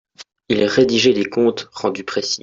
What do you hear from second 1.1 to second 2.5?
des comptes rendus précis.